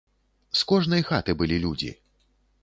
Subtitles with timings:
[0.61, 1.91] З кожнай хаты былі людзі.